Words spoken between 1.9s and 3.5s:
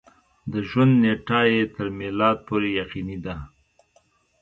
میلاد پورې یقیني ده.